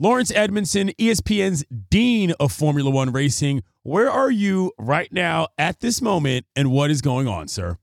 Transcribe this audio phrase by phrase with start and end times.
[0.00, 3.64] Laurence Edmondson, ESPN's Dean of Formula One Racing.
[3.82, 7.78] Where are you right now at this moment, and what is going on, sir?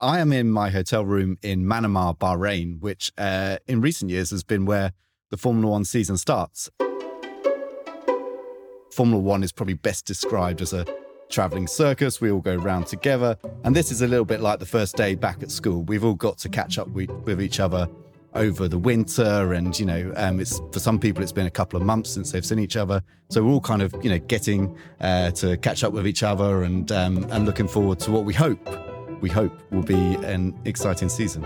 [0.00, 4.42] I am in my hotel room in Manama, Bahrain, which uh, in recent years has
[4.42, 4.94] been where
[5.30, 6.68] the Formula One season starts.
[8.90, 10.84] Formula One is probably best described as a
[11.28, 12.20] traveling circus.
[12.20, 13.38] We all go round together.
[13.62, 15.84] And this is a little bit like the first day back at school.
[15.84, 17.88] We've all got to catch up with, with each other
[18.34, 21.78] over the winter and you know um, it's for some people it's been a couple
[21.78, 23.02] of months since they've seen each other.
[23.28, 26.62] So we're all kind of you know getting uh, to catch up with each other
[26.62, 28.60] and um, and looking forward to what we hope
[29.20, 31.44] we hope will be an exciting season.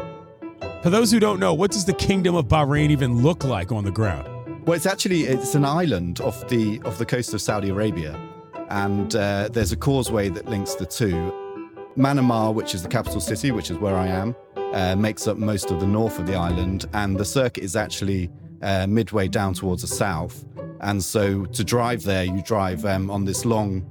[0.83, 3.85] For those who don't know what does the kingdom of bahrain even look like on
[3.85, 4.29] the ground?
[4.67, 8.19] Well it's actually it's an island off the off the coast of saudi arabia.
[8.69, 11.33] And uh, there's a causeway that links the two.
[11.97, 14.35] Manama which is the capital city which is where i am
[14.75, 18.31] uh, makes up most of the north of the island, and the circuit is actually
[18.63, 20.45] uh, midway down towards the south.
[20.81, 23.87] And so to drive there, you drive um, on this long,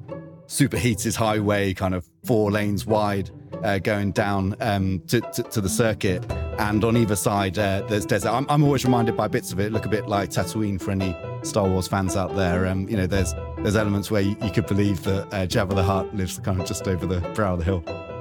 [0.48, 3.32] superheated highway, kind of four lanes wide,
[3.64, 6.24] uh, going down um, to, to, to, the circuit.
[6.60, 8.30] And on either side, uh, there's desert.
[8.30, 9.72] I'm, I'm, always reminded by bits of it.
[9.72, 12.68] Look a bit like Tatooine for any Star Wars fans out there.
[12.68, 15.84] Um, you know, there's there's elements where you, you could believe that uh, Jabba the
[15.84, 18.13] Hutt lives kind of just over the brow of the hill.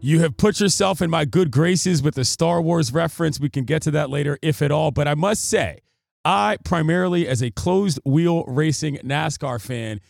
[0.00, 3.40] You have put yourself in my good graces with a Star Wars reference.
[3.40, 4.92] We can get to that later, if at all.
[4.92, 5.80] But I must say,
[6.24, 10.00] I primarily, as a closed wheel racing NASCAR fan,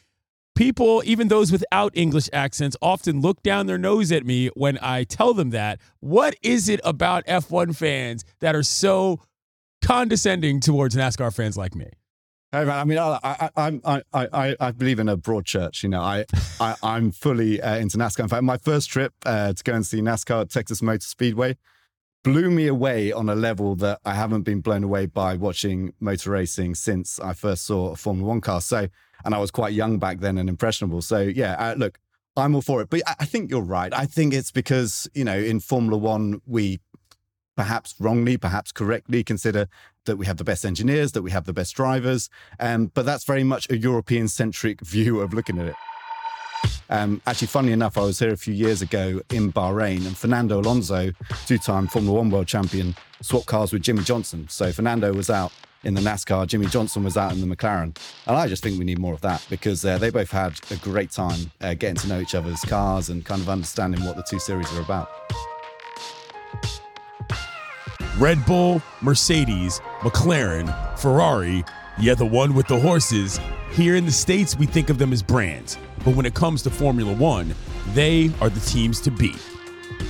[0.54, 5.04] people, even those without English accents, often look down their nose at me when I
[5.04, 5.80] tell them that.
[6.00, 9.20] What is it about F1 fans that are so
[9.80, 11.88] condescending towards NASCAR fans like me?
[12.50, 13.80] Hey man, I mean, I, I,
[14.14, 15.82] I, I, I believe in a broad church.
[15.82, 16.24] You know, I,
[16.60, 18.20] I, I'm fully uh, into NASCAR.
[18.20, 21.58] In fact, my first trip uh, to go and see NASCAR at Texas Motor Speedway
[22.24, 26.30] blew me away on a level that I haven't been blown away by watching motor
[26.30, 28.62] racing since I first saw a Formula One car.
[28.62, 28.88] So,
[29.26, 31.02] and I was quite young back then and impressionable.
[31.02, 31.98] So, yeah, uh, look,
[32.34, 32.88] I'm all for it.
[32.88, 33.92] But I think you're right.
[33.92, 36.80] I think it's because you know in Formula One we
[37.58, 39.66] perhaps wrongly, perhaps correctly, consider
[40.08, 42.28] that we have the best engineers, that we have the best drivers.
[42.58, 45.76] Um, but that's very much a European centric view of looking at it.
[46.90, 50.58] Um, actually, funnily enough, I was here a few years ago in Bahrain, and Fernando
[50.60, 51.12] Alonso,
[51.46, 54.48] two time Formula One world champion, swapped cars with Jimmie Johnson.
[54.48, 55.52] So Fernando was out
[55.84, 57.96] in the NASCAR, Jimmie Johnson was out in the McLaren.
[58.26, 60.76] And I just think we need more of that because uh, they both had a
[60.76, 64.24] great time uh, getting to know each other's cars and kind of understanding what the
[64.28, 65.08] two series are about.
[68.18, 71.64] Red Bull, Mercedes, McLaren, Ferrari,
[72.00, 73.38] yeah, the one with the horses.
[73.70, 75.78] Here in the States, we think of them as brands.
[76.04, 77.54] But when it comes to Formula One,
[77.94, 79.40] they are the teams to beat.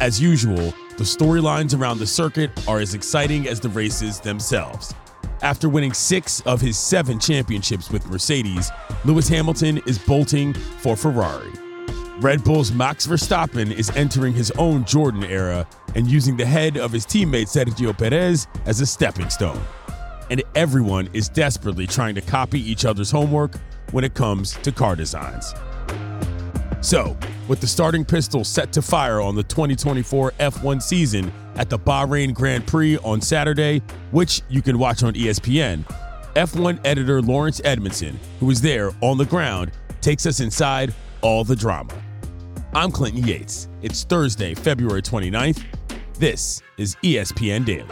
[0.00, 4.94] As usual, the storylines around the circuit are as exciting as the races themselves.
[5.42, 8.70] After winning six of his seven championships with Mercedes,
[9.04, 11.52] Lewis Hamilton is bolting for Ferrari.
[12.20, 15.68] Red Bull's Max Verstappen is entering his own Jordan era
[15.98, 19.60] and using the head of his teammate Sergio Perez as a stepping stone.
[20.30, 23.56] And everyone is desperately trying to copy each other's homework
[23.90, 25.52] when it comes to car designs.
[26.82, 27.16] So,
[27.48, 32.32] with the starting pistol set to fire on the 2024 F1 season at the Bahrain
[32.32, 33.82] Grand Prix on Saturday,
[34.12, 35.84] which you can watch on ESPN,
[36.36, 41.56] F1 editor Laurence Edmondson, who is there on the ground, takes us inside all the
[41.56, 41.92] drama.
[42.72, 43.66] I'm Clinton Yates.
[43.82, 45.64] It's Thursday, February 29th.
[46.18, 47.86] This is ESPN Daily.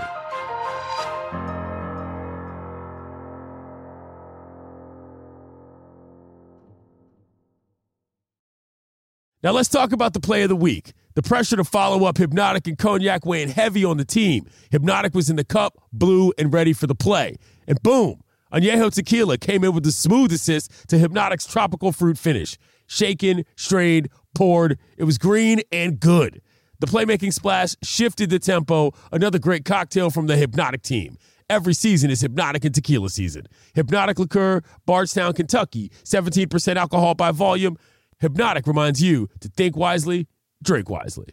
[9.45, 10.93] Now let's talk about the play of the week.
[11.15, 14.47] The pressure to follow up Hypnotic and Cognac weighing heavy on the team.
[14.73, 17.37] Hypnotic was in the cup, blue, and ready for the play.
[17.69, 18.23] And boom,
[18.53, 22.59] Añejo Tequila came in with the smooth assist to Hypnotic's tropical fruit finish.
[22.89, 24.81] Shaken, strained, poured.
[24.97, 26.43] It was green and good.
[26.81, 28.93] The playmaking splash shifted the tempo.
[29.13, 31.17] Another great cocktail from the Hypnotic team.
[31.49, 33.47] Every season is Hypnotic and tequila season.
[33.75, 37.79] Hypnotic Liqueur, Bardstown, Kentucky, 17% alcohol by volume.
[38.19, 40.27] Hypnotic reminds you to think wisely,
[40.63, 41.29] drink wisely.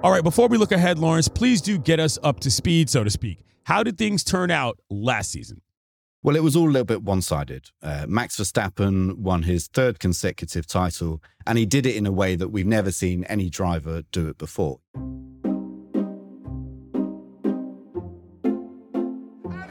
[0.00, 3.02] All right, before we look ahead, Laurence, please do get us up to speed, so
[3.02, 3.40] to speak.
[3.64, 5.60] How did things turn out last season?
[6.28, 7.70] Well, it was all a little bit one sided.
[7.82, 12.36] Uh, Max Verstappen won his third consecutive title, and he did it in a way
[12.36, 14.80] that we've never seen any driver do it before.
[14.94, 15.38] And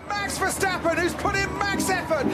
[0.10, 2.26] Max Verstappen, who's put in max effort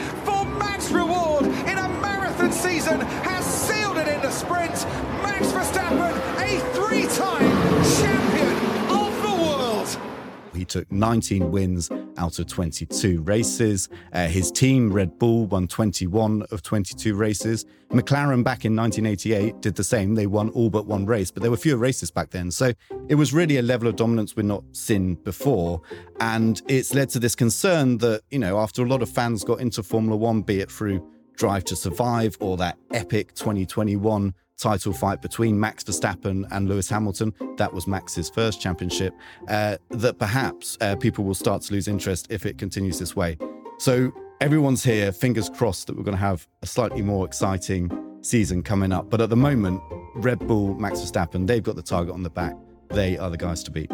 [10.74, 13.88] took 19 wins out of 22 races.
[14.12, 17.64] Uh, his team, Red Bull, won 21 of 22 races.
[17.90, 20.16] McLaren back in 1988 did the same.
[20.16, 22.50] They won all but one race, but there were fewer races back then.
[22.50, 22.72] So
[23.08, 25.80] it was really a level of dominance we'd not seen before.
[26.18, 29.60] And it's led to this concern that, you know, after a lot of fans got
[29.60, 35.20] into Formula One, be it through Drive to Survive or that epic 2021 title fight
[35.22, 37.32] between Max Verstappen and Lewis Hamilton.
[37.56, 39.14] That was Max's first championship.
[39.48, 43.36] Uh, that perhaps uh, people will start to lose interest if it continues this way.
[43.78, 47.90] So everyone's here, fingers crossed that we're going to have a slightly more exciting
[48.22, 49.10] season coming up.
[49.10, 49.80] But at the moment,
[50.14, 52.54] Red Bull, Max Verstappen, they've got the target on the back.
[52.90, 53.90] They are the guys to beat.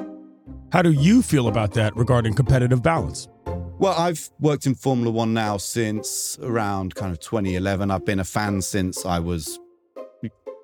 [0.73, 3.29] How do you feel about that regarding competitive balance?
[3.81, 7.91] Well, I've worked in Formula One now since around kind of 2011.
[7.91, 9.59] I've been a fan since I was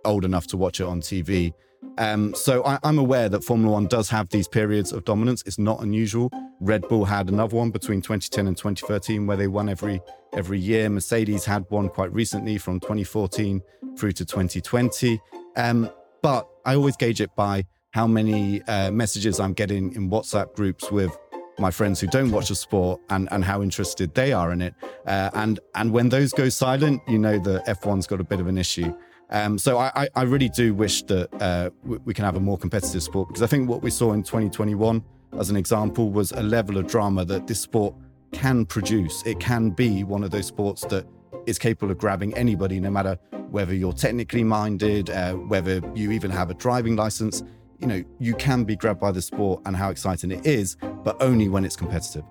[0.06, 1.52] old enough to watch it on TV.
[1.98, 5.42] Um, so I, am aware that Formula One does have these periods of dominance.
[5.46, 6.30] It's not unusual.
[6.60, 10.00] Red Bull had another one between 2010 and 2013 where they won every
[10.34, 10.88] every year.
[10.88, 13.62] Mercedes had one quite recently from 2014
[13.96, 15.20] through to 2020.
[15.56, 15.90] Um,
[16.22, 20.90] but I always gauge it by how many uh, messages I'm getting in WhatsApp groups
[20.90, 21.16] with
[21.58, 24.74] my friends who don't watch the sport and, and how interested they are in it.
[25.06, 28.46] Uh, and and when those go silent, you know the F1's got a bit of
[28.46, 28.94] an issue.
[29.30, 33.02] Um, so I, I really do wish that uh, we can have a more competitive
[33.02, 35.02] sport because I think what we saw in 2021,
[35.38, 37.94] as an example, was a level of drama that this sport
[38.32, 39.24] can produce.
[39.26, 41.06] It can be one of those sports that
[41.46, 43.18] is capable of grabbing anybody, no matter
[43.50, 47.42] whether you're technically minded, uh, whether you even have a driving license.
[47.80, 51.20] You know, you can be grabbed by the sport and how exciting it is, but
[51.20, 52.24] only when it's competitive.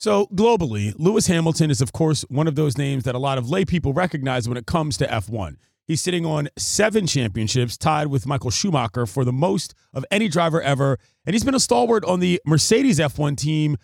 [0.00, 3.50] So, globally, Lewis Hamilton is, of course, one of those names that a lot of
[3.50, 5.56] lay people recognize when it comes to F1.
[5.86, 10.62] He's sitting on seven championships, tied with Michael Schumacher for the most of any driver
[10.62, 10.98] ever.
[11.26, 13.76] And he's been a stalwart on the Mercedes F1 team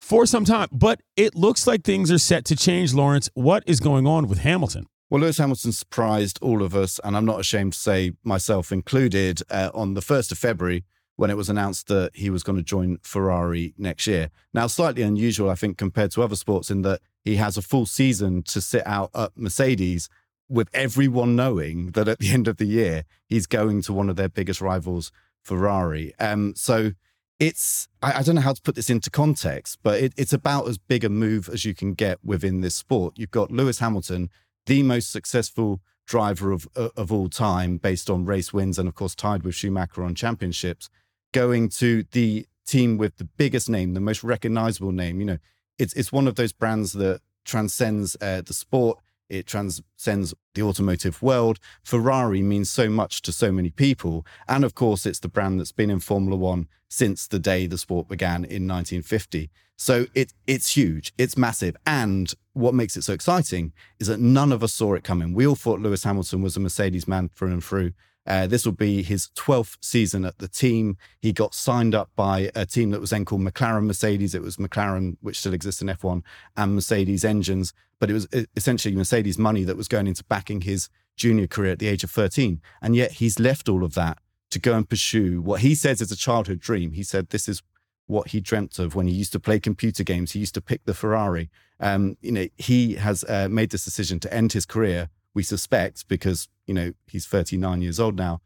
[0.00, 0.68] for some time.
[0.72, 3.28] But it looks like things are set to change, Laurence.
[3.34, 4.86] What is going on with Hamilton?
[5.10, 9.42] Well, Lewis Hamilton surprised all of us, and I'm not ashamed to say myself included,
[9.50, 10.84] uh, on the 1st of February
[11.20, 14.30] when it was announced that he was going to join Ferrari next year.
[14.54, 17.84] Now, slightly unusual, I think, compared to other sports, in that he has a full
[17.84, 20.08] season to sit out at Mercedes
[20.48, 24.16] with everyone knowing that at the end of the year, he's going to one of
[24.16, 25.12] their biggest rivals,
[25.42, 26.14] Ferrari.
[26.18, 26.92] Um, so
[27.38, 30.68] it's, I, I, don't know how to put this into context, but it, it's about
[30.68, 33.18] as big a move as you can get within this sport.
[33.18, 34.30] You've got Lewis Hamilton,
[34.64, 39.14] the most successful driver of, of all time based on race wins and, of course,
[39.14, 40.88] tied with Schumacher on championships
[41.32, 45.20] going to the team with the biggest name, the most recognizable name.
[45.20, 45.38] You know,
[45.78, 48.98] it's it's one of those brands that transcends uh, the sport.
[49.28, 51.60] It transcends the automotive world.
[51.84, 54.26] Ferrari means so much to so many people.
[54.48, 57.78] And of course, it's the brand that's been in Formula One since the day the
[57.78, 59.50] sport began in 1950.
[59.76, 61.76] So it, it's huge, it's massive.
[61.86, 65.32] And what makes it so exciting is that none of us saw it coming.
[65.32, 67.92] We all thought Lewis Hamilton was a Mercedes man through and through.
[68.26, 70.96] Uh, this will be his 12th season at the team.
[71.20, 74.34] He got signed up by a team that was then called McLaren Mercedes.
[74.34, 76.22] It was McLaren, which still exists in F1,
[76.56, 77.72] and Mercedes engines.
[77.98, 81.78] But it was essentially Mercedes money that was going into backing his junior career at
[81.78, 82.60] the age of 13.
[82.82, 84.18] And yet he's left all of that
[84.50, 86.92] to go and pursue what he says is a childhood dream.
[86.92, 87.62] He said this is
[88.06, 90.32] what he dreamt of when he used to play computer games.
[90.32, 91.48] He used to pick the Ferrari.
[91.78, 96.08] Um, you know, he has uh, made this decision to end his career we suspect,
[96.08, 98.40] because, you know, he's 39 years old now,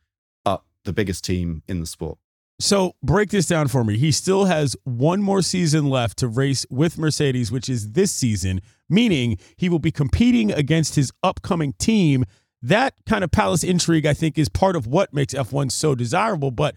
[0.46, 2.16] up the biggest team in the sport.
[2.58, 3.98] So break this down for me.
[3.98, 8.62] He still has one more season left to race with Mercedes, which is this season,
[8.88, 12.24] meaning he will be competing against his upcoming team.
[12.62, 16.50] That kind of palace intrigue, I think, is part of what makes F1 so desirable.
[16.50, 16.76] But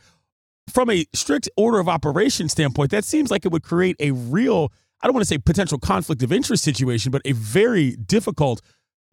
[0.69, 4.73] from a strict order of operation standpoint, that seems like it would create a real,
[5.01, 8.61] I don't want to say potential conflict of interest situation, but a very difficult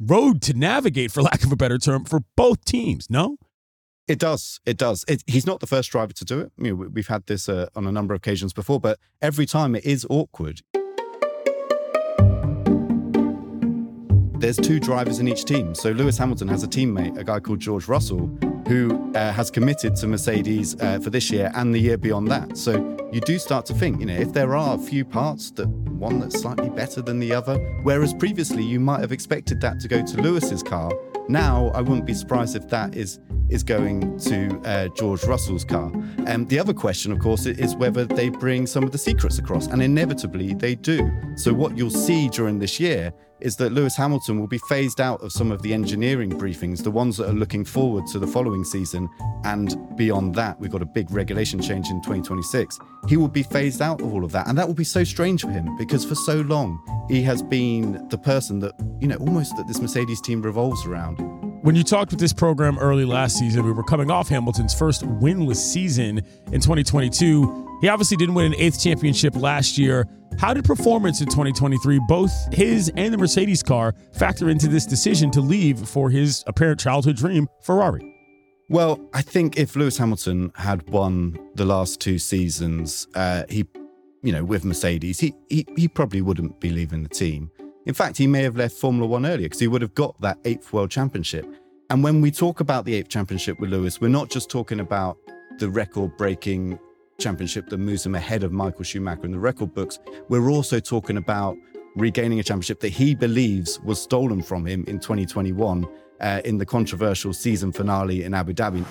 [0.01, 3.09] road to navigate, for lack of a better term, for both teams.
[3.11, 3.37] No,
[4.07, 4.61] it does.
[4.67, 5.05] It does.
[5.09, 6.53] It, he's not the first driver to do it.
[6.59, 9.75] I mean, we've had this uh, on a number of occasions before, but every time
[9.75, 10.61] it is awkward.
[14.39, 15.75] There's two drivers in each team.
[15.75, 18.27] So Lewis Hamilton has a teammate, a guy called George Russell,
[18.69, 22.57] who uh, has committed to Mercedes uh, for this year and the year beyond that.
[22.57, 22.73] So
[23.13, 26.21] you do start to think, you know, if there are a few parts that one
[26.21, 30.05] that's slightly better than the other, whereas previously you might have expected that to go
[30.05, 30.93] to Lewis's car.
[31.29, 35.93] Now I wouldn't be surprised if that is is going to uh, George Russell's car.
[36.27, 39.67] And the other question, of course, is whether they bring some of the secrets across,
[39.67, 41.11] and inevitably they do.
[41.37, 45.21] So, what you'll see during this year is that Lewis Hamilton will be phased out
[45.23, 48.65] of some of the engineering briefings, the ones that are looking forward to the following
[48.65, 49.09] season.
[49.45, 52.79] And beyond that, we've got a big regulation change in 2026.
[53.07, 54.47] He will be phased out of all of that.
[54.49, 58.09] And that will be so strange for him because for so long, he has been
[58.09, 61.19] the person that, you know, almost that this Mercedes team revolves around.
[61.65, 65.01] When you talked with this program early last season, we were coming off Hamilton's first
[65.01, 66.19] winless season
[66.53, 67.79] in 2022.
[67.81, 70.07] He obviously didn't win an eighth championship last year.
[70.39, 75.31] How did performance in 2023, both his and the Mercedes car, factor into this decision
[75.31, 78.15] to leave for his apparent childhood dream, Ferrari?
[78.69, 83.65] Well, I think if Lewis Hamilton had won the last two seasons, uh, he,
[84.23, 87.51] you know, with Mercedes, he, he he probably wouldn't be leaving the team.
[87.87, 90.39] In fact, he may have left Formula One earlier because he would have got that
[90.45, 91.47] eighth world championship.
[91.91, 95.19] And when we talk about the eighth championship with Lewis, we're not just talking about
[95.59, 96.79] the record breaking
[97.19, 99.99] championship that moves him ahead of Michael Schumacher in the record books.
[100.29, 101.57] We're also talking about
[101.95, 105.87] regaining a championship that he believes was stolen from him in 2021
[106.21, 108.85] uh, in the controversial season finale in Abu Dhabi.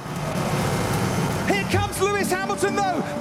[1.50, 3.18] Here comes Lewis Hamilton, though,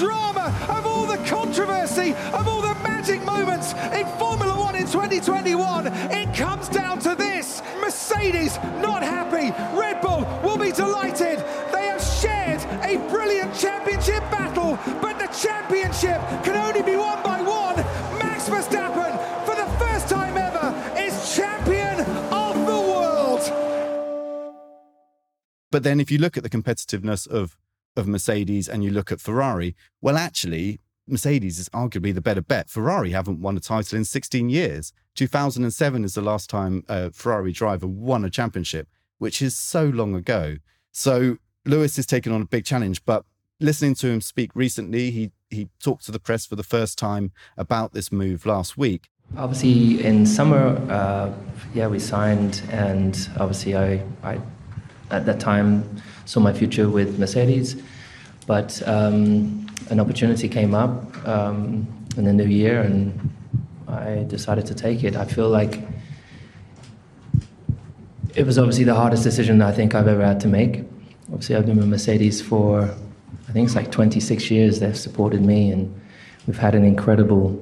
[0.00, 5.88] drama, of all the controversy, of all the magic moments in Formula One in 2021.
[6.10, 9.50] It comes down to this Mercedes not happy.
[9.78, 11.38] Red Bull will be delighted.
[11.70, 17.42] They have shared a brilliant championship battle, but the championship can only be won by
[17.42, 17.76] one.
[18.18, 19.12] Max Verstappen,
[19.44, 20.66] for the first time ever,
[20.96, 22.00] is champion
[22.32, 23.42] of the world.
[25.70, 27.58] But then if you look at the competitiveness of
[27.96, 32.70] of Mercedes and you look at Ferrari, well, actually, Mercedes is arguably the better bet.
[32.70, 34.92] Ferrari haven't won a title in 16 years.
[35.16, 40.14] 2007 is the last time a Ferrari driver won a championship, which is so long
[40.14, 40.56] ago.
[40.92, 43.24] So Lewis is taking on a big challenge, but
[43.58, 47.32] listening to him speak recently, he he talked to the press for the first time
[47.56, 49.10] about this move last week.
[49.36, 51.32] Obviously, in summer, uh,
[51.74, 54.40] yeah, we signed, and obviously, I, I
[55.10, 57.74] at that time saw my future with Mercedes,
[58.46, 60.92] but um, an opportunity came up
[61.26, 63.34] um, in the new year, and
[63.88, 65.16] I decided to take it.
[65.16, 65.80] I feel like
[68.36, 70.84] it was obviously the hardest decision I think I've ever had to make.
[71.32, 72.82] Obviously, I've been with Mercedes for
[73.48, 74.78] I think it's like 26 years.
[74.78, 75.92] They've supported me, and
[76.46, 77.60] we've had an incredible,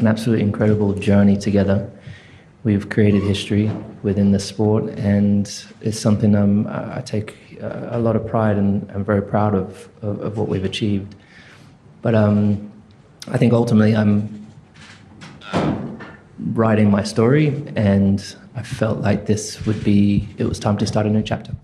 [0.00, 1.88] an absolutely incredible journey together.
[2.64, 3.70] We've created history
[4.02, 5.46] within the sport, and
[5.80, 10.20] it's something I take a lot of pride in and I'm very proud of, of,
[10.20, 11.14] of what we've achieved.
[12.02, 12.70] But um,
[13.28, 14.46] I think ultimately I'm
[16.38, 21.06] writing my story, and I felt like this would be, it was time to start
[21.06, 21.54] a new chapter.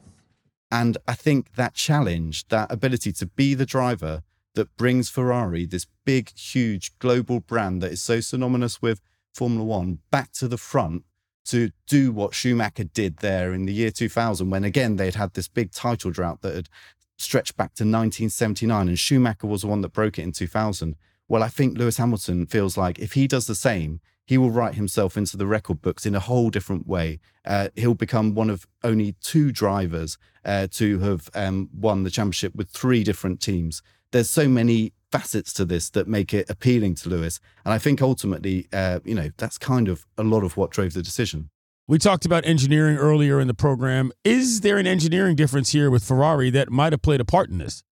[0.71, 4.23] And I think that challenge, that ability to be the driver
[4.55, 9.00] that brings Ferrari, this big, huge global brand that is so synonymous with
[9.35, 11.04] Formula One, back to the front
[11.47, 15.49] to do what Schumacher did there in the year 2000, when again they'd had this
[15.49, 16.68] big title drought that had
[17.16, 20.94] stretched back to 1979, and Schumacher was the one that broke it in 2000.
[21.26, 24.75] Well, I think Lewis Hamilton feels like if he does the same, he will write
[24.75, 27.18] himself into the record books in a whole different way.
[27.47, 32.54] Uh, he'll become one of only two drivers uh, to have um, won the championship
[32.54, 33.82] with three different teams.
[34.11, 38.03] There's so many facets to this that make it appealing to Lewis, and I think
[38.03, 41.50] ultimately, uh, you know, that's kind of a lot of what drove the decision.
[41.87, 44.12] We talked about engineering earlier in the program.
[44.23, 47.57] Is there an engineering difference here with Ferrari that might have played a part in
[47.59, 47.83] this?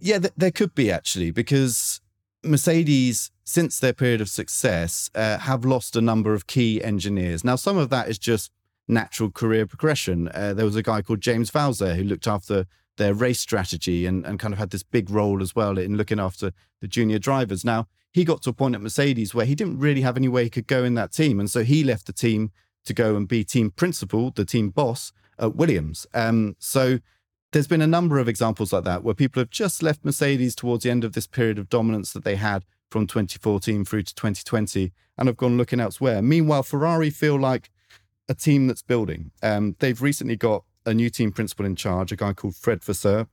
[0.00, 2.00] Yeah, th- there could be actually, because
[2.44, 7.42] Mercedes, since their period of success, uh, have lost a number of key engineers.
[7.42, 8.52] Now, some of that is just
[8.86, 10.28] natural career progression.
[10.28, 14.24] Uh, there was a guy called James there who looked after their race strategy and,
[14.26, 17.64] and kind of had this big role as well in looking after the junior drivers.
[17.64, 20.44] Now, he got to a point at Mercedes where he didn't really have any way
[20.44, 21.38] he could go in that team.
[21.38, 22.50] And so he left the team
[22.84, 26.06] to go and be team principal, the team boss at Williams.
[26.12, 26.98] Um, so
[27.52, 30.84] there's been a number of examples like that where people have just left Mercedes towards
[30.84, 34.92] the end of this period of dominance that they had from 2014 through to 2020
[35.16, 36.22] and have gone looking elsewhere.
[36.22, 37.70] Meanwhile, Ferrari feel like
[38.28, 39.32] a team that's building.
[39.42, 43.26] Um, they've recently got a new team principal in charge, a guy called Fred Vasseur.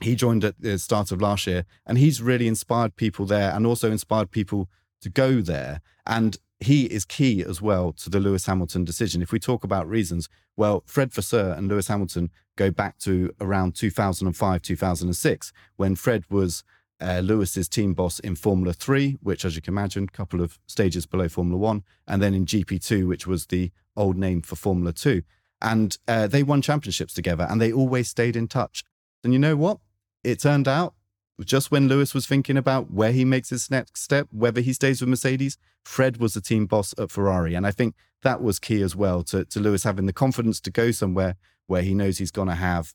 [0.00, 3.66] He joined at the start of last year, and he's really inspired people there and
[3.66, 4.68] also inspired people
[5.00, 5.80] to go there.
[6.06, 9.22] And he is key as well to the Lewis Hamilton decision.
[9.22, 13.74] If we talk about reasons, well, Fred Vasseur and Lewis Hamilton go back to around
[13.74, 16.62] 2005, 2006, when Fred was
[17.00, 20.58] uh, Lewis's team boss in Formula Three, which, as you can imagine, a couple of
[20.66, 24.92] stages below Formula One, and then in GP2, which was the old name for Formula
[24.92, 25.22] Two.
[25.60, 28.84] And uh, they won championships together, and they always stayed in touch.
[29.22, 29.78] And you know what?
[30.22, 30.94] It turned out
[31.42, 35.00] just when Lewis was thinking about where he makes his next step, whether he stays
[35.00, 37.54] with Mercedes, Fred was the team boss at Ferrari.
[37.54, 40.70] And I think that was key as well to, to Lewis having the confidence to
[40.70, 42.94] go somewhere where he knows he's going to have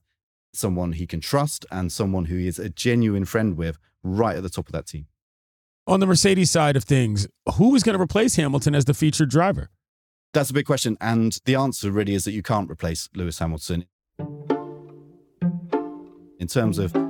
[0.54, 4.44] someone he can trust and someone who he is a genuine friend with right at
[4.44, 5.08] the top of that team.
[5.86, 9.30] On the Mercedes side of things, who is going to replace Hamilton as the featured
[9.30, 9.70] driver?
[10.34, 10.98] That's a big question.
[11.02, 13.86] And the answer really is that you can't replace Lewis Hamilton.
[16.40, 17.09] In terms of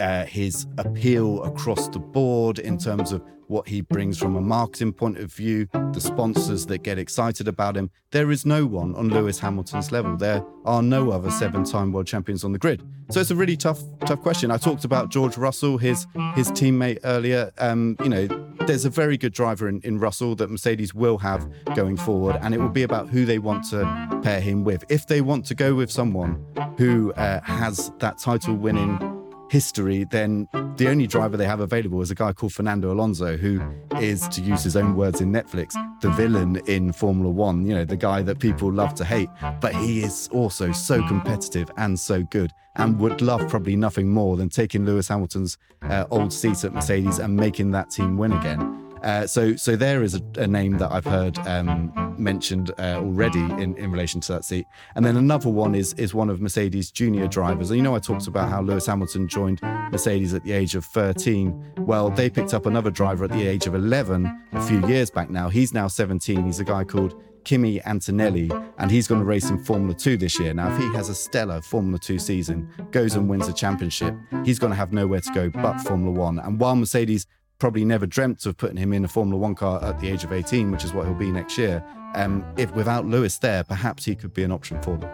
[0.00, 4.92] uh, his appeal across the board in terms of what he brings from a marketing
[4.92, 7.90] point of view, the sponsors that get excited about him.
[8.10, 10.16] There is no one on Lewis Hamilton's level.
[10.16, 12.82] There are no other seven-time world champions on the grid.
[13.10, 14.50] So it's a really tough, tough question.
[14.50, 17.52] I talked about George Russell, his his teammate earlier.
[17.58, 18.26] Um, you know,
[18.66, 22.52] there's a very good driver in, in Russell that Mercedes will have going forward, and
[22.52, 24.84] it will be about who they want to pair him with.
[24.88, 26.44] If they want to go with someone
[26.78, 29.15] who uh, has that title-winning
[29.50, 33.60] history, then the only driver they have available is a guy called Fernando Alonso, who
[34.00, 37.66] is, to use his own words in Netflix, the villain in Formula One.
[37.66, 41.70] You know, the guy that people love to hate, but he is also so competitive
[41.76, 46.32] and so good and would love probably nothing more than taking Lewis Hamilton's uh, old
[46.32, 48.85] seat at Mercedes and making that team win again.
[49.02, 53.40] Uh, so, so there is a, a, name that I've heard um, mentioned uh, already
[53.40, 54.66] in, in relation to that seat.
[54.94, 57.70] And then another one is is one of Mercedes' junior drivers.
[57.70, 59.60] And you know, I talked about how Lewis Hamilton joined
[59.90, 61.74] Mercedes at the age of 13.
[61.78, 65.30] Well, they picked up another driver at the age of 11 a few years back
[65.30, 65.48] now.
[65.48, 66.44] He's now 17.
[66.44, 70.40] He's a guy called Kimi Antonelli, and he's going to race in Formula 2 this
[70.40, 70.52] year.
[70.52, 74.58] Now, if he has a stellar Formula 2 season, goes and wins a championship, he's
[74.58, 76.40] going to have nowhere to go but Formula 1.
[76.40, 77.26] And while Mercedes
[77.58, 80.32] probably never dreamt of putting him in a Formula One car at the age of
[80.32, 81.82] 18, which is what he'll be next year.
[82.14, 85.10] Um, if without Lewis there, perhaps he could be an option for them.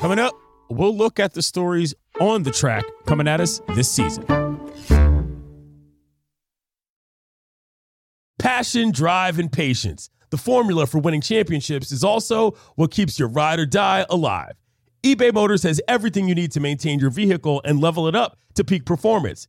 [0.00, 0.34] Coming up,
[0.68, 4.24] we'll look at the stories on the track coming at us this season.
[8.38, 10.08] Passion, drive, and patience.
[10.30, 14.52] The formula for winning championships is also what keeps your ride or die alive.
[15.02, 18.64] eBay Motors has everything you need to maintain your vehicle and level it up to
[18.64, 19.48] peak performance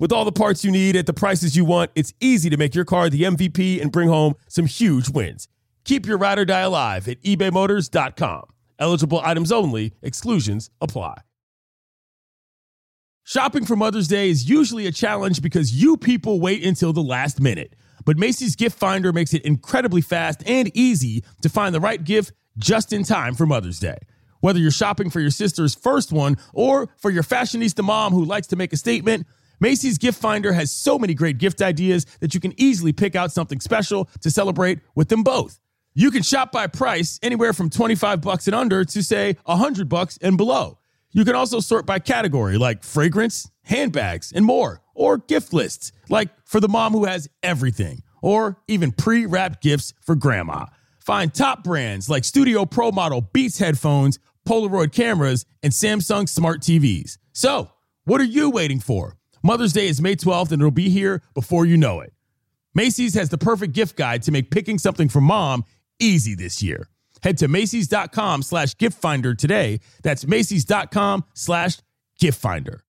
[0.00, 2.74] With all the parts you need at the prices you want, it's easy to make
[2.74, 5.46] your car the MVP and bring home some huge wins.
[5.84, 8.44] Keep your ride or die alive at ebaymotors.com.
[8.78, 11.20] Eligible items only, exclusions apply.
[13.24, 17.38] Shopping for Mother's Day is usually a challenge because you people wait until the last
[17.38, 17.76] minute.
[18.06, 22.32] But Macy's Gift Finder makes it incredibly fast and easy to find the right gift
[22.56, 23.98] just in time for Mother's Day.
[24.40, 28.46] Whether you're shopping for your sister's first one or for your fashionista mom who likes
[28.46, 29.26] to make a statement,
[29.60, 33.30] Macy's Gift Finder has so many great gift ideas that you can easily pick out
[33.30, 35.60] something special to celebrate with them both.
[35.92, 40.18] You can shop by price anywhere from 25 bucks and under to say 100 bucks
[40.22, 40.78] and below.
[41.12, 46.30] You can also sort by category like fragrance, handbags, and more, or gift lists like
[46.46, 50.66] for the mom who has everything, or even pre-wrapped gifts for grandma.
[51.00, 54.18] Find top brands like Studio Pro Model Beats headphones,
[54.48, 57.18] Polaroid cameras, and Samsung smart TVs.
[57.32, 57.72] So,
[58.04, 59.16] what are you waiting for?
[59.42, 62.12] Mother's Day is May 12th and it'll be here before you know it.
[62.74, 65.64] Macy's has the perfect gift guide to make picking something for mom
[65.98, 66.88] easy this year.
[67.22, 69.80] Head to Macy's.com slash gift finder today.
[70.02, 71.78] That's Macy's.com slash
[72.18, 72.84] gift finder.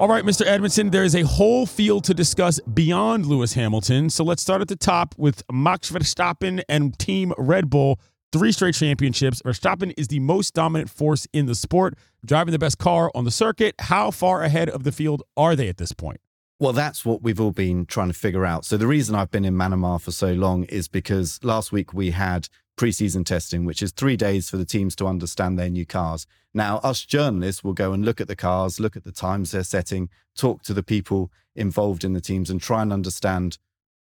[0.00, 0.46] All right, Mr.
[0.46, 4.10] Edmondson, there is a whole field to discuss beyond Lewis Hamilton.
[4.10, 7.98] So let's start at the top with Max Verstappen and Team Red Bull
[8.32, 9.42] three straight championships.
[9.42, 13.30] Verstappen is the most dominant force in the sport, driving the best car on the
[13.30, 13.74] circuit.
[13.78, 16.20] How far ahead of the field are they at this point?
[16.60, 18.64] Well, that's what we've all been trying to figure out.
[18.64, 22.10] So, the reason I've been in Manama for so long is because last week we
[22.10, 26.26] had preseason testing, which is three days for the teams to understand their new cars.
[26.52, 29.62] Now, us journalists will go and look at the cars, look at the times they're
[29.62, 33.58] setting, talk to the people involved in the teams, and try and understand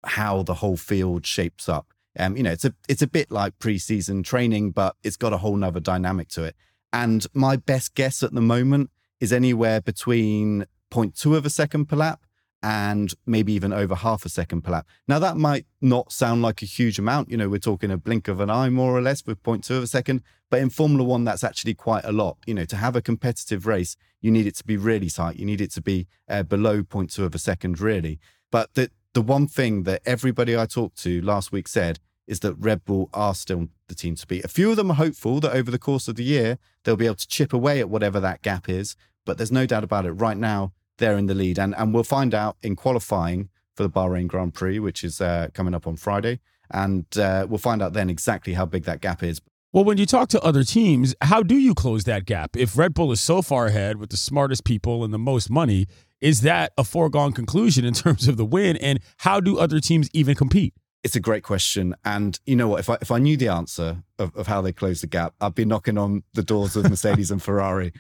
[0.05, 1.93] how the whole field shapes up.
[2.19, 5.39] Um, you know, it's a it's a bit like preseason training, but it's got a
[5.39, 6.57] whole nother dynamic to it.
[6.93, 11.97] And my best guess at the moment is anywhere between 0.2 of a second per
[11.97, 12.25] lap
[12.63, 14.87] and maybe even over half a second per lap.
[15.09, 17.31] Now, that might not sound like a huge amount.
[17.31, 19.83] You know, we're talking a blink of an eye, more or less, with 0.2 of
[19.83, 20.23] a second.
[20.49, 22.37] But in Formula One, that's actually quite a lot.
[22.47, 25.37] You know, to have a competitive race, you need it to be really tight.
[25.37, 28.21] You need it to be uh, below 0.2 of a second, really.
[28.53, 32.55] But the, the one thing that everybody I talked to last week said is that
[32.55, 34.45] Red Bull are still the team to beat.
[34.45, 37.07] A few of them are hopeful that over the course of the year, they'll be
[37.07, 38.97] able to chip away at whatever that gap is.
[39.25, 40.13] But there's no doubt about it.
[40.13, 41.59] Right now, they're in the lead.
[41.59, 45.49] And, and we'll find out in qualifying for the Bahrain Grand Prix, which is uh,
[45.53, 46.41] coming up on Friday.
[46.71, 49.41] And uh, we'll find out then exactly how big that gap is.
[49.73, 52.57] Well, when you talk to other teams, how do you close that gap?
[52.57, 55.87] If Red Bull is so far ahead with the smartest people and the most money,
[56.23, 58.77] is that a foregone conclusion in terms of the win?
[58.77, 60.73] And how do other teams even compete?
[61.03, 61.97] It's a great question.
[62.05, 62.81] And you know what?
[62.81, 65.57] If I, if I knew the answer of, of how they close the gap, I'd
[65.57, 67.93] be knocking on the doors of Mercedes and Ferrari.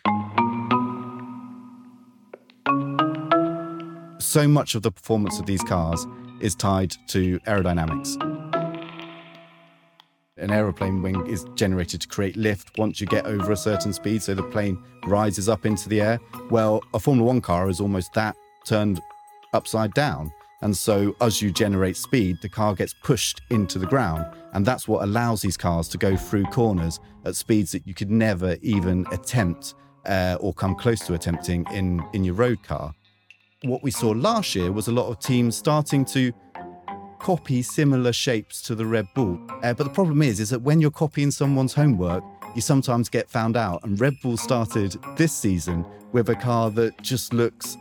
[4.20, 6.06] So much of the performance of these cars
[6.40, 8.31] is tied to aerodynamics.
[10.38, 14.22] An aeroplane wing is generated to create lift once you get over a certain speed,
[14.22, 16.18] so the plane rises up into the air.
[16.48, 19.02] Well, a Formula One car is almost that turned
[19.52, 20.32] upside down.
[20.62, 24.24] And so, as you generate speed, the car gets pushed into the ground.
[24.54, 28.10] And that's what allows these cars to go through corners at speeds that you could
[28.10, 29.74] never even attempt
[30.06, 32.94] uh, or come close to attempting in, in your road car.
[33.64, 36.32] What we saw last year was a lot of teams starting to
[37.22, 39.38] copy similar shapes to the Red Bull.
[39.62, 42.24] Uh, but the problem is, is that when you're copying someone's homework,
[42.56, 43.82] you sometimes get found out.
[43.84, 47.76] And Red Bull started this season with a car that just looks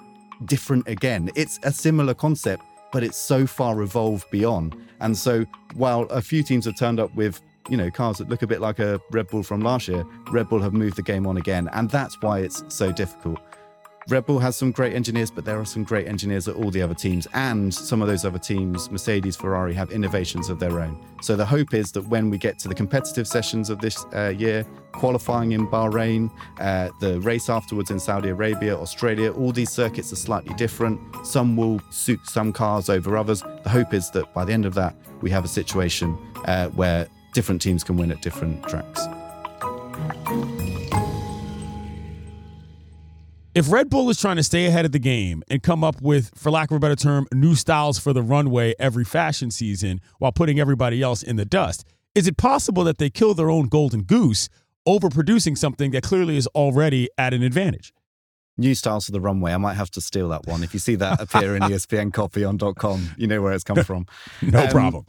[0.46, 1.32] different again.
[1.36, 4.76] It's a similar concept, but it's so far evolved beyond.
[5.00, 8.42] And so while a few teams have turned up with you know cars that look
[8.42, 11.26] a bit like a Red Bull from last year, Red Bull have moved the game
[11.26, 13.40] on again, and that's why it's so difficult.
[14.08, 16.82] Red Bull has some great engineers, but there are some great engineers at all the
[16.82, 17.28] other teams.
[17.34, 21.00] And some of those other teams, Mercedes, Ferrari, have innovations of their own.
[21.22, 24.34] So the hope is that when we get to the competitive sessions of this uh,
[24.36, 30.12] year, qualifying in Bahrain, uh, the race afterwards in Saudi Arabia, Australia, all these circuits
[30.12, 31.00] are slightly different.
[31.24, 33.44] Some will suit some cars over others.
[33.64, 37.08] The hope is that by the end of that, we have a situation uh, where
[37.34, 39.06] different teams can win at different tracks.
[43.54, 46.32] If Red Bull is trying to stay ahead of the game and come up with,
[46.36, 50.32] for lack of a better term, new styles for the runway every fashion season while
[50.32, 51.84] putting everybody else in the dust,
[52.16, 54.48] is it possible that they kill their own golden goose
[54.88, 57.94] overproducing something that clearly is already at an advantage?
[58.58, 59.52] New styles for the runway.
[59.52, 60.64] I might have to steal that one.
[60.64, 63.84] If you see that appear in ESPN copy on .com, you know where it's come
[63.84, 64.06] from.
[64.42, 65.06] no um, problem.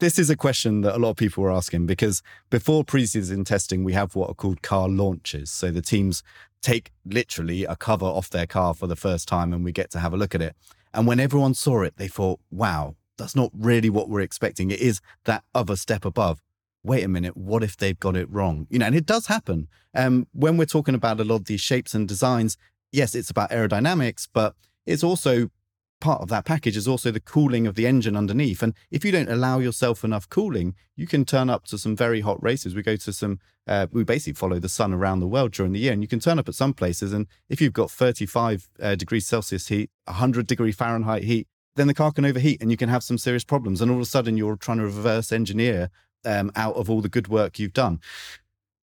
[0.00, 2.20] This is a question that a lot of people were asking because
[2.50, 5.50] before preseason testing, we have what are called car launches.
[5.50, 6.22] So the teams
[6.62, 9.98] take literally a cover off their car for the first time and we get to
[9.98, 10.56] have a look at it.
[10.92, 14.70] And when everyone saw it, they thought, wow, that's not really what we're expecting.
[14.70, 16.40] It is that other step above.
[16.82, 18.66] Wait a minute, what if they've got it wrong?
[18.70, 19.68] You know, and it does happen.
[19.94, 22.56] Um, when we're talking about a lot of these shapes and designs,
[22.92, 24.54] yes, it's about aerodynamics, but
[24.86, 25.50] it's also
[26.00, 28.62] part of that package is also the cooling of the engine underneath.
[28.62, 32.20] And if you don't allow yourself enough cooling, you can turn up to some very
[32.20, 32.74] hot races.
[32.74, 35.80] We go to some, uh, we basically follow the sun around the world during the
[35.80, 37.12] year, and you can turn up at some places.
[37.12, 41.94] And if you've got 35 uh, degrees Celsius heat, 100 degree Fahrenheit heat, then the
[41.94, 43.80] car can overheat and you can have some serious problems.
[43.80, 45.90] And all of a sudden, you're trying to reverse engineer
[46.24, 48.00] um, out of all the good work you've done.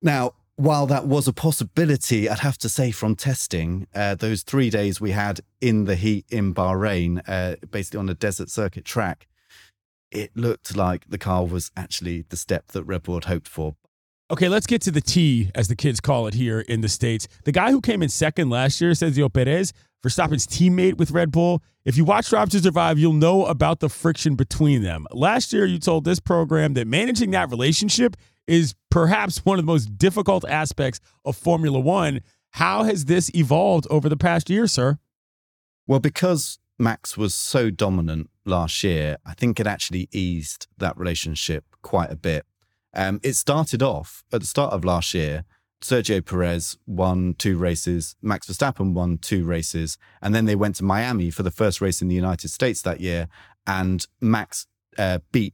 [0.02, 4.70] Now, while that was a possibility, I'd have to say from testing, uh, those three
[4.70, 9.28] days we had in the heat in Bahrain, uh, basically on a desert circuit track,
[10.12, 13.76] it looked like the car was actually the step that Red Bull had hoped for.
[14.32, 17.28] Okay, let's get to the tea, as the kids call it here in the States.
[17.46, 21.64] The guy who came in second last year, Sergio Perez, Verstappen's teammate with Red Bull.
[21.86, 25.08] If you watch Drive to Survive, you'll know about the friction between them.
[25.12, 28.16] Last year, you told this program that managing that relationship
[28.48, 32.22] is perhaps one of the most difficult aspects of Formula One.
[32.52, 35.00] How has this evolved over the past year, sir?
[35.88, 41.66] Well, because Max was so dominant last year, I think it actually eased that relationship
[41.82, 42.46] quite a bit.
[42.94, 45.46] Um, it started off at the start of last year.
[45.82, 50.84] Sergio Perez won two races, Max Verstappen won two races, and then they went to
[50.84, 53.28] Miami for the first race in the United States that year.
[53.68, 54.66] And Max
[54.98, 55.54] uh, beat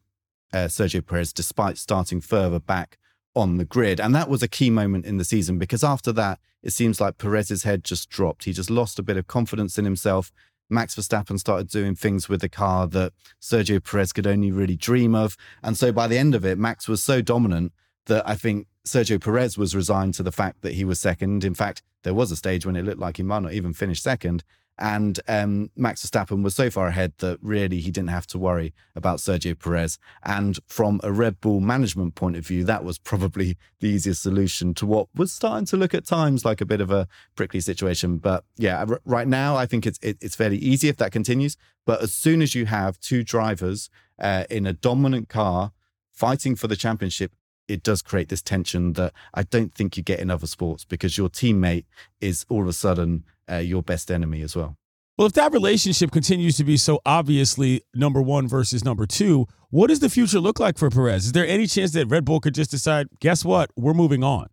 [0.53, 2.97] uh, Sergio Perez despite starting further back
[3.35, 3.99] on the grid.
[3.99, 7.17] And that was a key moment in the season because after that, it seems like
[7.17, 8.43] Perez's head just dropped.
[8.43, 10.31] He just lost a bit of confidence in himself.
[10.69, 15.15] Max Verstappen started doing things with the car that Sergio Perez could only really dream
[15.15, 15.35] of.
[15.63, 17.71] And so by the end of it, Max was so dominant
[18.05, 21.43] that I think Sergio Perez was resigned to the fact that he was second.
[21.43, 24.01] In fact, there was a stage when it looked like he might not even finish
[24.01, 24.43] second.
[24.79, 28.73] And um, Max Verstappen was so far ahead that really he didn't have to worry
[28.95, 29.99] about Sergio Perez.
[30.23, 34.73] And from a Red Bull management point of view, that was probably the easiest solution
[34.75, 38.19] to what was starting to look at times like a bit of a prickly situation.
[38.19, 41.57] But yeah, r- right now, I think it's, it, it's fairly easy if that continues.
[41.85, 45.73] But as soon as you have two drivers uh, in a dominant car
[46.13, 47.33] fighting for the championship,
[47.67, 51.17] it does create this tension that I don't think you get in other sports because
[51.17, 51.85] your teammate
[52.19, 54.75] is all of a sudden uh, your best enemy as well.
[55.17, 59.87] Well, if that relationship continues to be so obviously number one versus number two, what
[59.87, 61.25] does the future look like for Perez?
[61.25, 64.47] Is there any chance that Red Bull could just decide, guess what, we're moving on?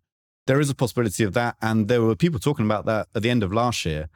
[0.45, 1.55] There is a possibility of that.
[1.61, 4.09] And there were people talking about that at the end of last year.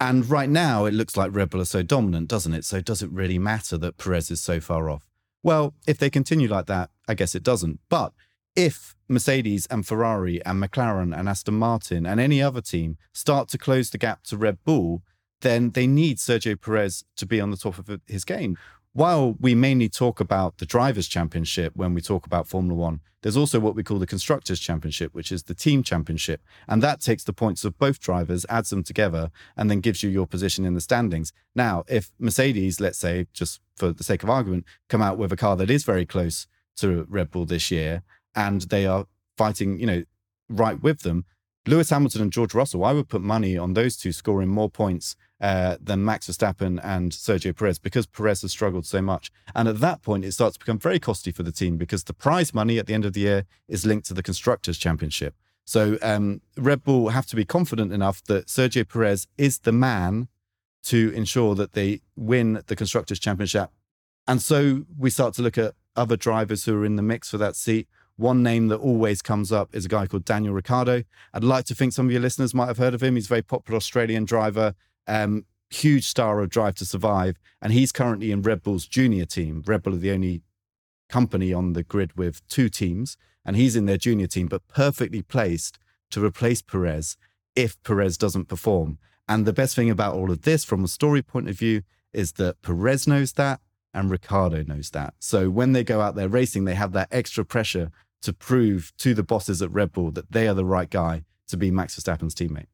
[0.00, 2.64] And right now, it looks like Red Bull are so dominant, doesn't it?
[2.64, 5.06] So does it really matter that Perez is so far off?
[5.44, 7.78] Well, if they continue like that, I guess it doesn't.
[7.88, 8.12] But
[8.54, 13.58] if Mercedes and Ferrari and McLaren and Aston Martin and any other team start to
[13.58, 15.02] close the gap to Red Bull,
[15.40, 18.56] then they need Sergio Perez to be on the top of his game.
[18.94, 23.36] While we mainly talk about the Drivers' Championship when we talk about Formula One, there's
[23.36, 26.42] also what we call the Constructors' Championship, which is the team championship.
[26.68, 30.10] And that takes the points of both drivers, adds them together, and then gives you
[30.10, 31.32] your position in the standings.
[31.54, 35.36] Now, if Mercedes, let's say, just for the sake of argument, come out with a
[35.36, 38.02] car that is very close to Red Bull this year,
[38.34, 40.02] and they are fighting, you know,
[40.48, 41.24] right with them.
[41.66, 45.14] Lewis Hamilton and George Russell, I would put money on those two scoring more points
[45.40, 49.30] uh, than Max Verstappen and Sergio Perez because Perez has struggled so much.
[49.54, 52.14] And at that point, it starts to become very costly for the team because the
[52.14, 55.34] prize money at the end of the year is linked to the Constructors' Championship.
[55.64, 60.28] So um, Red Bull have to be confident enough that Sergio Perez is the man
[60.84, 63.70] to ensure that they win the Constructors' Championship.
[64.26, 67.38] And so we start to look at other drivers who are in the mix for
[67.38, 67.88] that seat.
[68.16, 71.02] One name that always comes up is a guy called Daniel Ricciardo.
[71.32, 73.14] I'd like to think some of your listeners might have heard of him.
[73.14, 74.74] He's a very popular Australian driver,
[75.06, 79.62] um, huge star of Drive to Survive, and he's currently in Red Bull's junior team.
[79.66, 80.42] Red Bull are the only
[81.08, 85.22] company on the grid with two teams, and he's in their junior team, but perfectly
[85.22, 85.78] placed
[86.10, 87.16] to replace Perez
[87.56, 88.98] if Perez doesn't perform.
[89.28, 92.32] And the best thing about all of this, from a story point of view, is
[92.32, 93.60] that Perez knows that
[93.94, 95.14] and Ricciardo knows that.
[95.18, 97.90] So when they go out there racing, they have that extra pressure
[98.22, 101.56] to prove to the bosses at Red Bull that they are the right guy to
[101.56, 102.66] be Max Verstappen's teammate.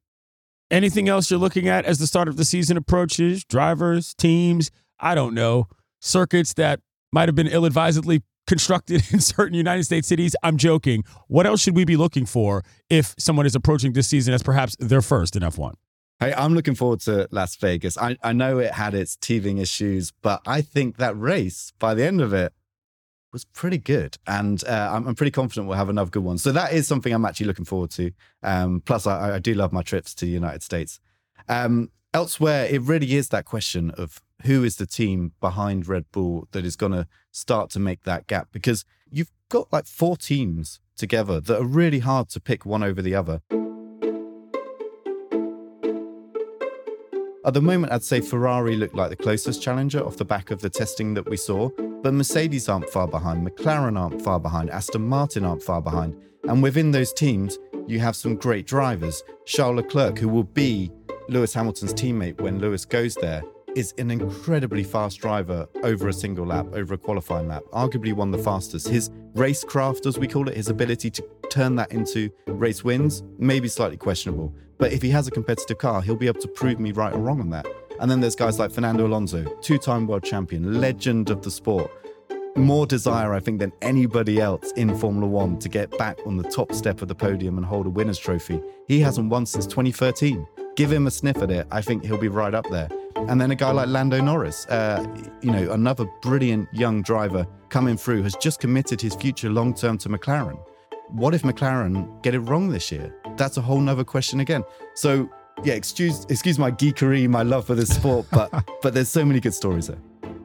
[0.70, 3.44] Anything else you're looking at as the start of the season approaches?
[3.44, 5.66] Drivers, teams, I don't know,
[6.00, 10.36] circuits that might have been ill advisedly constructed in certain United States cities.
[10.42, 11.04] I'm joking.
[11.28, 14.76] What else should we be looking for if someone is approaching this season as perhaps
[14.78, 15.74] their first in F1?
[16.20, 17.96] Hey, I'm looking forward to Las Vegas.
[17.96, 22.04] I, I know it had its teething issues, but I think that race, by the
[22.04, 22.52] end of it,
[23.32, 24.16] was pretty good.
[24.26, 26.38] And uh, I'm, I'm, pretty confident we'll have another good one.
[26.38, 28.10] So that is something I'm actually looking forward to.
[28.42, 30.98] Um, plus, I, I, do love my trips to the United States.
[31.48, 36.48] Um, elsewhere, it really is that question of who is the team behind Red Bull
[36.50, 38.48] that is going to start to make that gap?
[38.50, 43.00] Because you've got like four teams together that are really hard to pick one over
[43.00, 43.40] the other.
[47.48, 50.60] At the moment, I'd say Ferrari looked like the closest challenger off the back of
[50.60, 51.70] the testing that we saw,
[52.02, 56.14] but Mercedes aren't far behind, McLaren aren't far behind, Aston Martin aren't far behind.
[56.44, 59.24] And within those teams, you have some great drivers.
[59.46, 60.92] Charles Leclerc, who will be
[61.30, 63.42] Lewis Hamilton's teammate when Lewis goes there,
[63.78, 68.34] is an incredibly fast driver over a single lap, over a qualifying lap, arguably one
[68.34, 68.88] of the fastest.
[68.88, 73.68] His racecraft, as we call it, his ability to turn that into race wins, maybe
[73.68, 74.52] slightly questionable.
[74.78, 77.20] But if he has a competitive car, he'll be able to prove me right or
[77.20, 77.68] wrong on that.
[78.00, 81.88] And then there's guys like Fernando Alonso, two time world champion, legend of the sport.
[82.56, 86.48] More desire, I think, than anybody else in Formula One to get back on the
[86.50, 88.60] top step of the podium and hold a winner's trophy.
[88.88, 90.44] He hasn't won since 2013.
[90.74, 91.68] Give him a sniff at it.
[91.70, 92.88] I think he'll be right up there.
[93.26, 95.04] And then a guy like Lando Norris, uh,
[95.42, 99.98] you know, another brilliant young driver coming through, has just committed his future long term
[99.98, 100.58] to McLaren.
[101.08, 103.14] What if McLaren get it wrong this year?
[103.36, 104.62] That's a whole nother question again.
[104.94, 105.28] So
[105.64, 108.50] yeah, excuse excuse my geekery, my love for this sport, but
[108.82, 109.98] but there's so many good stories there.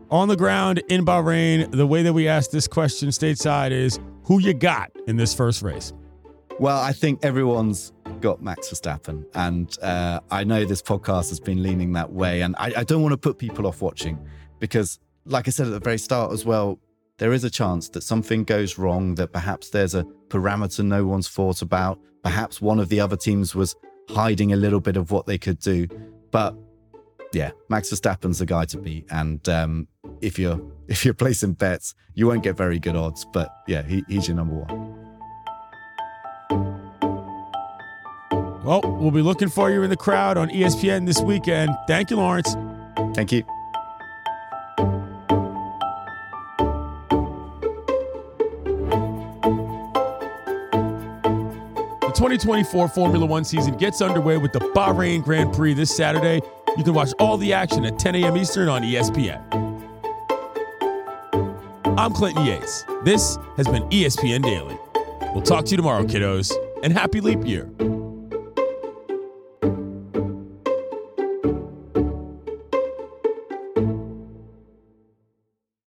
[0.10, 4.40] On the ground in Bahrain, the way that we ask this question stateside is who
[4.40, 5.94] you got in this first race?
[6.60, 7.92] Well, I think everyone's
[8.24, 9.26] got Max Verstappen.
[9.36, 12.42] And uh, I know this podcast has been leaning that way.
[12.42, 14.18] And I, I don't want to put people off watching
[14.60, 16.80] because, like I said at the very start as well,
[17.18, 21.28] there is a chance that something goes wrong, that perhaps there's a parameter no one's
[21.28, 22.00] thought about.
[22.24, 23.76] Perhaps one of the other teams was
[24.10, 25.86] hiding a little bit of what they could do.
[26.32, 26.56] But
[27.34, 29.06] yeah, Max Verstappen's the guy to beat.
[29.12, 29.90] And um,
[30.22, 33.26] if you're if you're placing bets, you won't get very good odds.
[33.34, 34.93] But yeah, he, he's your number one.
[38.64, 41.72] Well, we'll be looking for you in the crowd on ESPN this weekend.
[41.86, 42.56] Thank you, Laurence.
[43.14, 43.44] Thank you.
[52.00, 56.42] The 2024 Formula One season gets underway with the Bahrain Grand Prix this Saturday.
[56.78, 58.38] You can watch all the action at 10 a.m.
[58.38, 59.42] Eastern on ESPN.
[61.98, 62.86] I'm Clinton Yates.
[63.04, 64.78] This has been ESPN Daily.
[65.34, 67.70] We'll talk to you tomorrow, kiddos, and happy leap year.